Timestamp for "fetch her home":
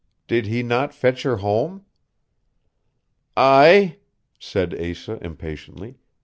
0.95-1.85